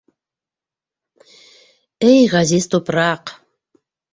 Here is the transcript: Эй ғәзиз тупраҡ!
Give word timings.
Эй 2.09 2.25
ғәзиз 2.35 2.69
тупраҡ! 2.73 3.37